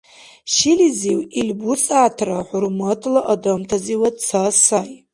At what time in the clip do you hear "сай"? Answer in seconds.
4.63-4.89